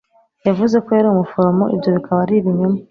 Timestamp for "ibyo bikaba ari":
1.75-2.35